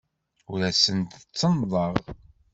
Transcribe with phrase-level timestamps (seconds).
[0.51, 1.93] Ur asent-d-ttennḍeɣ.